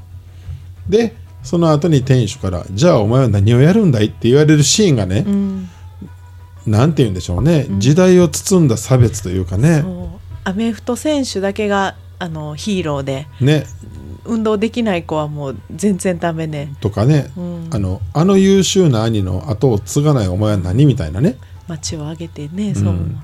[0.89, 5.69] でその後に店主から「じゃあお前は何をやるんだい?」って言われるシーンがね、うん。
[6.67, 9.85] なんて言うんでしょうね、時代を包んだ差別というかね。
[10.45, 13.27] アメフト選手だけがあのヒーローで。
[13.41, 13.65] ね
[14.27, 16.75] 運動できない子はもう全然ダメね。
[16.81, 17.69] とかね、うん。
[17.71, 21.37] あのあの優秀な兄の後を継がないお前は何みたいなね。
[21.69, 23.21] 街を挙げてねそう、ん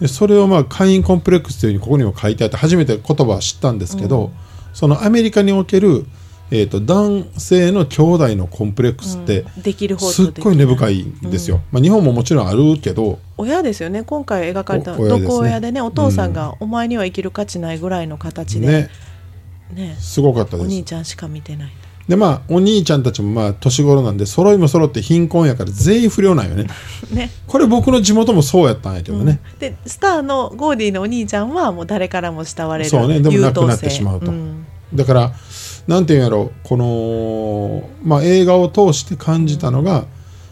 [0.00, 4.32] でそれをまあ会員コンプレックスというふうにここにも書いてあって初めて言葉は知ったんですけど、
[4.72, 6.06] そのアメリカにおける、
[6.50, 9.62] えー、と男性の兄弟のコンプレックスって、うん。
[9.62, 13.18] できる方すっごい根深いんですよ、まあ、日本ももちろんあるけど。
[13.36, 14.02] 親ですよね。
[14.02, 15.08] 今回描かれたね。
[15.08, 18.90] 毒親でねお父さんが「お前には生きる価値ない」ぐらいの形でね
[19.72, 19.96] ね。
[19.98, 20.68] すごかったおです。
[20.68, 21.72] 兄ちゃんしか見てない
[22.08, 26.66] でまあお兄ちゃんたちもまあ年頃なんで揃いも揃って貧困やから全員不良なんよね。
[27.12, 27.30] ね。
[27.46, 33.20] これ僕の地元もそうやったんやけどね、でスターのゴーディのお兄ちゃんはもう誰からも慕われるそうね。
[33.20, 33.52] でも優等生。
[33.52, 34.32] 亡くなってしまうと。
[34.32, 34.66] ん。
[34.94, 35.32] だから
[35.86, 40.04] なんていうんやろこの、まあ、映画を通して感じたのが、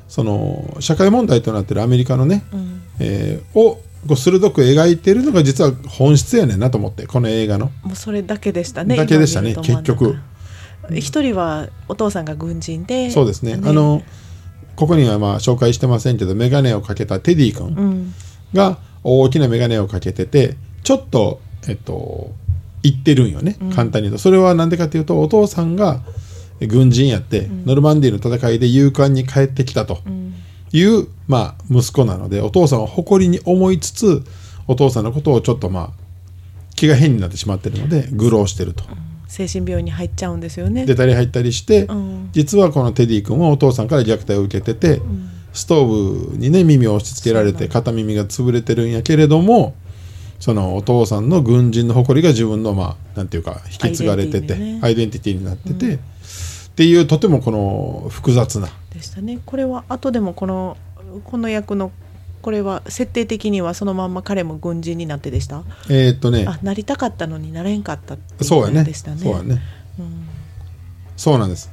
[0.09, 2.83] その社会問題となってるアメリカのね、うん。
[3.01, 7.67] えーをこう鋭く描いてるのが実は本質やねんなと思ってこの映画の。
[7.83, 10.17] もうそれだけでしたねだけでしたね結局。
[10.93, 13.61] 一人はお父さんが軍人でそうですね。
[13.63, 14.03] あの
[14.77, 18.15] ここにはまあ紹介してませんけど眼鏡をかけたテディ君うん。
[18.55, 22.33] が大きな眼鏡をかけててちょっとえっと
[22.83, 26.01] 言ってるんよね簡単に言うと、それは何でかというとお父さんが
[26.61, 30.01] 軍人やって、ノルマンディーの戦いで勇敢に帰ってきたと。
[30.07, 30.35] うん
[30.73, 34.23] いう、まあ、息子なのでお父さんを誇りに思いつつ
[34.67, 35.91] お父さんのことをちょっとまあ
[36.77, 38.85] 気が変になってしまってるので愚弄してると。
[39.27, 40.87] 精神病院に入っちゃうんですよね。
[40.87, 42.31] 出たり入ったりして、うん。
[42.33, 45.01] 実はこのテディ君はお父さんから虐待を受けてて、
[45.53, 49.75] ストーブにね耳を押し付けられて片耳が潰れてるんやけれども
[50.39, 55.99] そのお父さんの軍人の誇りが自分のまあなんていうか引き継がれててアアイデンティティになってて、
[56.81, 58.71] っていうとてもこの複雑な。
[58.95, 59.39] でしたね。
[59.45, 60.79] これは後でもこの
[61.25, 61.93] この役の
[62.41, 65.63] これは設定的にはそのまんま彼も軍人になってでした？
[65.91, 66.47] えーっとね。
[66.49, 68.85] あなりたかったのになれんかったっていうそうやね。
[68.85, 69.19] でしたね。
[69.19, 69.61] そうやね。
[69.99, 70.27] うん。
[71.19, 71.71] そうなんです。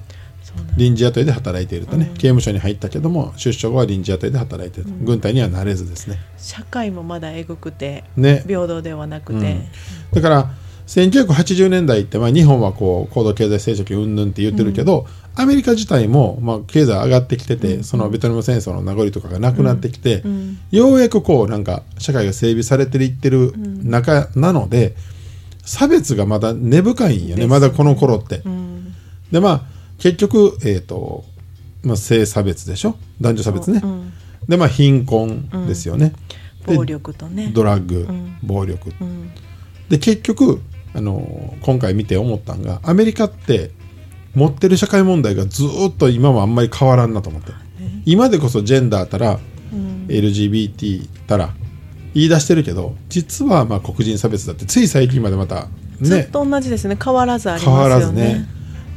[0.75, 6.19] 臨時雇いで働いているとね、刑務所に入ったけども出所後は臨時雇いで働いていると、軍隊にはなれずですね。
[6.37, 8.43] 社会もまだえぐくてね。
[8.45, 9.65] 平等ではなくて、うん。
[10.11, 10.51] だから
[10.87, 20.57] 1980年代って、まあ、日本はこう高度経済成長期うんぬんって言ってるけど、アメリカ自体も、まあ、経済上がってきてて、そのベトナム戦争の名残とかがなくなってきて、ん。
[20.71, 24.95] ようやくこうなんか社会が整備されていってる中なので、
[25.63, 28.41] 差別がまだ根深いんよねまだこの頃って。
[28.45, 28.93] うん。
[29.31, 29.61] でまあ
[29.99, 31.25] 結局、えーと
[31.83, 32.95] まあ、性差別でしょ？
[33.19, 33.81] 男女差別ね。
[33.83, 34.13] うん。
[34.47, 36.13] でまあ貧困ですよね。
[36.65, 37.51] で暴力とね。
[37.53, 38.37] ドラッグ、ん。
[38.41, 38.93] 暴力。
[39.01, 39.31] うん。
[39.89, 40.61] で結局
[40.97, 43.69] あの今回見て思ったんがアメリカって
[44.33, 47.51] 持ってる社会問題がずーっと今もあんまり変わらんなと思って。
[48.05, 49.39] 今でこそジェンダーたら、
[50.07, 51.53] LGBT たら
[52.13, 55.69] 言い出してるけど実はまあ黒人差別だってつい最近までまたね。
[55.99, 56.97] ずっと同じですね。
[57.01, 58.23] 変わらずあり変わますよね。
[58.23, 58.47] らずね。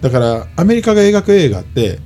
[0.01, 1.99] だからアメリカが描く映画って、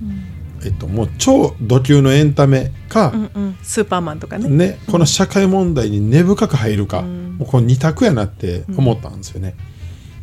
[0.64, 4.48] えっと、もう超ド級のエンタメか、うんうん、スーパーマンとかね。
[4.48, 9.54] ね、この社会問題に根深く入るか、もうこの二択やなって思ったんですよね。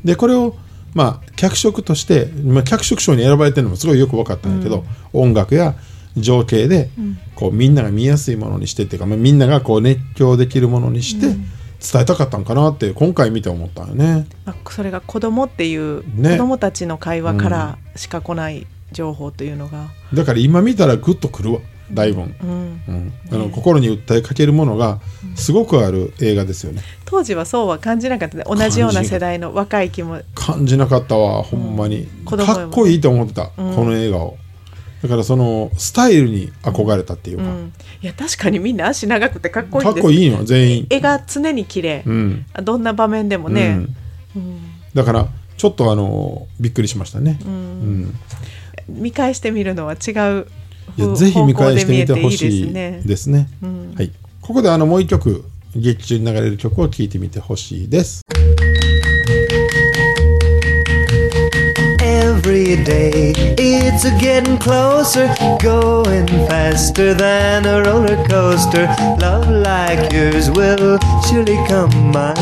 [0.03, 0.55] でこれを
[0.93, 4.83] まあ脚色として、まあ、脚色賞に選ばれてるのもすごいよく分かったんだけど、
[5.13, 5.75] 音楽や
[6.17, 6.89] 情景で、
[7.35, 14.27] こうみんなが見やすいものにしてっていうか、まあ、みんながこう熱狂できるものにして伝えたかったんかなって今回見て思ったよね。
[14.45, 16.31] まあ、それが子供っていう、ね。
[16.31, 21.59] 子供たちの会話からしか来ない情報というのが、だから今見たらグッとくるわ
[21.93, 23.13] だいぶん、うん、うん。
[23.31, 24.99] あの心に訴えかけるものが
[25.35, 26.81] すごくある映画ですよね。
[27.05, 28.43] 当時はそうは感じなかったね。
[28.47, 30.21] 同じような世代の若い気も。
[30.35, 34.37] 感じなかったわほんまに、かっこいいと思ってた、この映画を。
[35.01, 37.73] だからそのスタイルに憧れたっていうか、うん、
[38.03, 39.93] いや確かにみんな足長くてかっこいいです。
[39.95, 40.87] かっこいいの全員。
[40.91, 43.87] 絵が常に綺麗、うん、どんな場面でもね、
[44.35, 44.59] うん。
[44.93, 45.27] だから
[45.57, 48.15] ちょっとあのびっくりしましたね、うん。
[48.89, 50.47] 見返してみるのは違う
[50.97, 53.47] いやぜひ見返してみてほしいで見えていいですね。
[53.63, 55.43] うんはい、ここであのもう一曲
[55.75, 58.21] 劇中に流れる曲を聴いてみてほしいです。
[62.01, 65.27] Every day it's getting closer,
[65.61, 68.87] going faster than a roller coaster.
[69.19, 70.97] Love like yours will
[71.29, 72.33] surely come my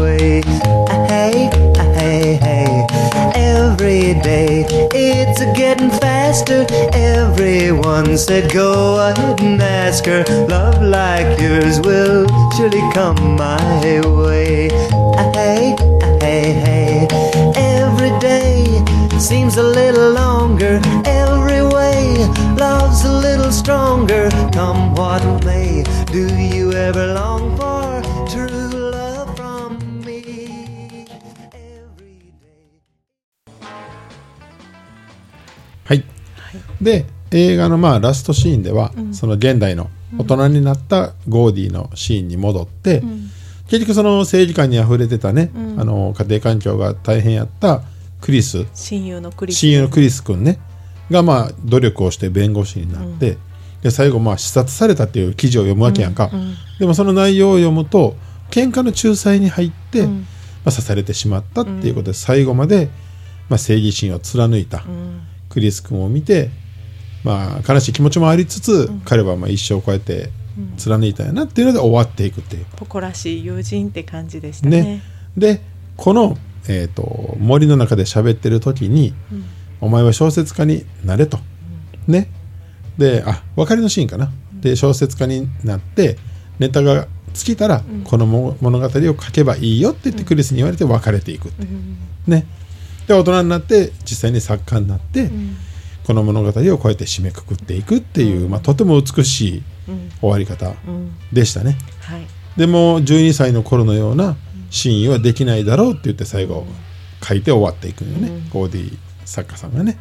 [0.00, 0.42] way.
[0.88, 2.86] Ah, Hey, ah, hey, hey.
[3.34, 6.64] Every day it's getting faster.
[7.85, 10.23] Everyone said go ahead and ask her.
[10.49, 12.25] Love like yours will
[12.57, 14.67] surely come my way.
[15.15, 17.07] Ah, Hey, ah, hey, hey.
[17.55, 18.65] Every day
[19.19, 22.17] seems a little longer every way
[22.57, 29.77] love's a little stronger come what may do you ever long for true love from
[30.03, 31.05] me
[31.53, 32.81] every day
[35.85, 36.03] はい、
[36.81, 43.02] で 映画のまあラストシーンでは、その現代の大人になったゴーディのシーンに戻って、
[43.68, 47.82] 結局その政治家にあふれてたね、あの家庭環境が大変やった
[48.20, 48.66] クリス。
[48.74, 49.58] 親友のクリス。
[49.58, 50.58] 親友のクリス君ね。
[51.10, 53.38] がまあ努力をして弁護士になって、
[53.82, 56.30] で最後まあ視察されたっていう記事を読むわけやんか、
[56.78, 58.16] でもその内容を読むと
[58.50, 60.12] 喧嘩の仲裁に入って、ま
[60.66, 62.88] あ、刺されてしまったっていうことで、最後まで、
[63.48, 64.84] まあ、正義心を貫いた
[65.48, 66.50] クリス君を見て、
[67.26, 70.30] まあ、悲しい気持ちもありつつ、彼はまあ一生こうやって
[70.76, 72.66] 貫いたんやなっていうので終わっていくっていう。
[72.78, 74.82] 誇らしい友人って感じでしたね。
[74.82, 75.02] ね、
[75.36, 75.60] で
[75.96, 79.12] この、えー、と森の中で喋ってる時に、
[79.80, 81.40] お前は小説家になれと、
[82.06, 82.30] ね。
[82.96, 86.18] であ別れのシーンかな、で小説家になって
[86.60, 91.66] ネタが尽きたら、このも物語を書けばいいよって言ってクリスに言われて別れていくって、
[92.28, 92.46] ね。
[93.08, 95.28] で大人になって実際に作家になって、
[96.06, 99.62] この物語をこうやって締めくくっていくっていう、まあ、とても美しい
[100.20, 100.74] 終わり方
[101.32, 101.76] でしたね。
[102.00, 102.26] はい。
[102.56, 104.36] でも12歳の頃のような
[104.70, 106.64] 真意はできないだろうって言って最後
[107.22, 109.98] 書いて終わっていくのよね、ゴーディ作家さんがね。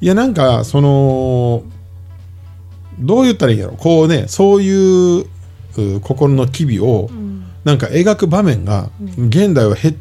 [0.00, 1.62] いやなんかその
[2.98, 5.26] どう言ったらいいんやろこうねそういう
[5.76, 7.10] う心の機微を
[7.64, 9.94] なんか描く場面が現代は減っ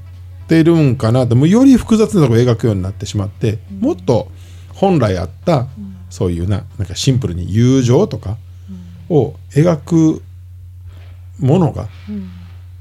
[0.47, 4.29] てるんかなってもうより複雑なところを描くようになってしまってもっと
[4.75, 5.67] 本来あった
[6.09, 8.37] そういうななんかシンプルに友情とか
[9.09, 10.21] を描く
[11.39, 11.87] ものが、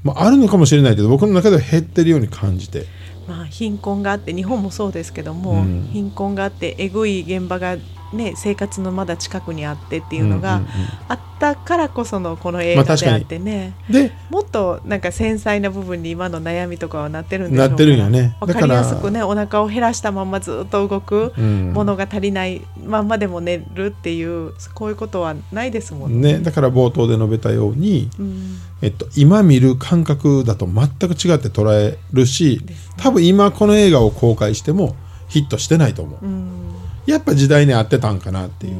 [0.03, 2.85] まあ、あるのかもしれないけど僕の中では減ってるように感じて。
[3.27, 5.89] まあ、貧困があって日本もそうですけども、うん。
[5.91, 7.75] 貧困があってえぐい現場が、
[8.13, 10.61] ね、生活のまだ近くにあってっていうのが
[11.07, 18.37] あったからこそのこの映画であってね、でもっとなんか繊細な部分に今の悩みとかはなってるんでしょうなってるんよね。
[18.39, 26.33] わかりやすくねお腹を減らしたまんまずっと動くうんものが足りないまんまでも寝るっていうこういうことはないですもんね。
[26.33, 28.57] ね、だから冒頭で述べたように、うん。
[28.81, 32.61] えっと、今見る感覚だと全く違って捉えるし
[32.97, 34.95] 多分今この映画を公開しても
[35.27, 36.64] ヒットしてないと思う、うん
[37.05, 38.75] やっぱ時代に合ってたんかなっていう、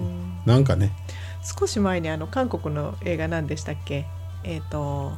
[0.45, 0.91] なんかね。
[1.59, 4.05] 少し前にあの韓国の映画何でしたっけ？
[4.43, 5.11] えっ、と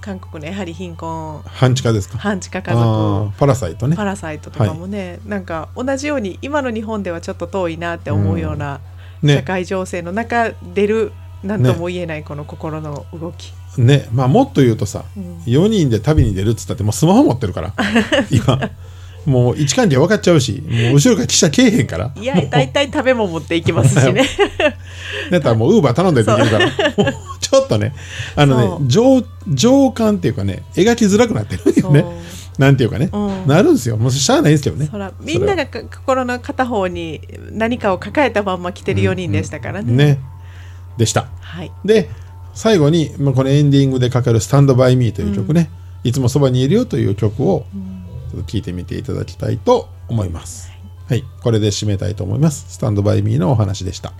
[0.00, 1.40] 韓国のやはり貧困。
[1.46, 2.18] 半地下ですか？
[2.18, 3.96] 半地下家あ族ーパラサイトね。
[3.96, 8.80] パラサイトとかもね、なんか同じように今の日本ではちょっと遠いなって思うような
[9.22, 9.36] ね。
[9.36, 11.12] 社会情勢の中出る
[11.42, 14.06] 何とも言えないこの心の動き、ね。
[14.12, 15.38] まあもっと言うとさ、うん。
[15.46, 17.72] 4人で旅に出るっつったってもうスマホ持ってるから。
[18.30, 18.58] 今
[19.26, 22.12] もう位置関係分かっちゃうしもう後ろから記者けえへんから。
[22.16, 24.22] いや大体食べ物持っていきますしね。
[25.30, 26.70] だったらもうウーバー頼んでできるから。
[27.40, 27.94] ちょっとね
[28.36, 32.04] あのね情情感っていうかね描きづらくなってるよね。
[32.58, 33.46] なんていうかね、うん。
[33.46, 33.96] なるんですよ。
[33.96, 34.90] もうしゃあないんですけどね。
[35.20, 37.20] みんながか心の片方に
[37.52, 39.92] 何かを抱えたまんま来てる4人でしたからね。
[39.92, 40.18] ね。
[40.96, 41.28] でした。
[41.40, 42.10] はい、で
[42.52, 45.70] 最後に、まあ、このエンディングでかかる「スタンドバイミーという曲ね、
[46.02, 47.64] いつもそばにいるよという曲を
[48.30, 50.70] ちょっと聴いてみていただきたいと思います。
[51.08, 52.66] はい、これで締めたいと思います。
[52.68, 54.12] スタンドバイミーのお話でした。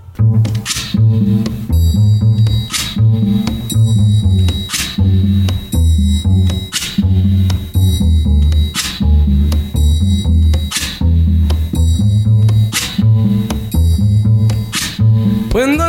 [15.51, 15.88] When the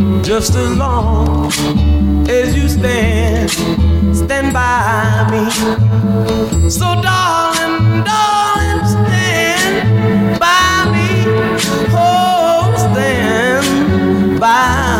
[0.31, 1.51] Just as long
[2.29, 3.51] as you stand,
[4.15, 6.69] stand by me.
[6.69, 11.09] So, darling, darling, stand by me.
[11.91, 14.90] Oh, stand by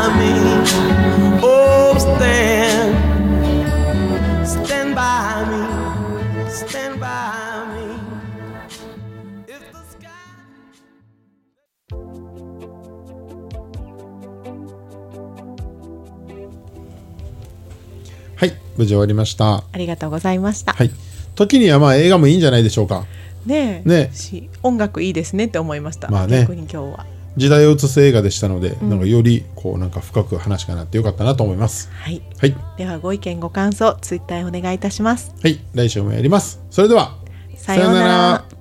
[18.77, 19.63] 無事終わりました。
[19.71, 20.73] ありがとうございました。
[20.73, 20.91] はい。
[21.35, 23.05] 時にはまあ映画もいいんじゃないでしょうか。
[23.45, 23.89] ねえ。
[23.89, 26.09] ねし音楽いいですねって思いました。
[26.09, 26.41] まあね。
[26.41, 27.05] 逆に今日は。
[27.37, 31.89] 時代を映す映画でしたので、なんかよりこうなんか深く話がなってよかったなと思います。
[31.93, 32.21] はい。
[32.39, 32.55] はい。
[32.77, 35.33] ではご意見ご感想ツイッターへお願いいたします。
[35.41, 35.59] はい。
[35.73, 36.61] 来週もやります。
[36.69, 37.17] それでは。
[37.55, 38.60] さようなら